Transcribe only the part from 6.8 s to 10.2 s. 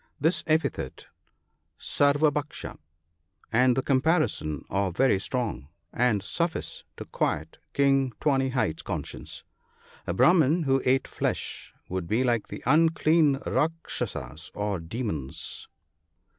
to 1 56 NOTES. quiet King Tawny hide's conscience. A